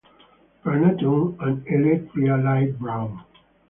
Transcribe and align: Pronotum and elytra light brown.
Pronotum 0.63 1.37
and 1.45 1.63
elytra 1.67 2.43
light 2.43 2.79
brown. 2.79 3.21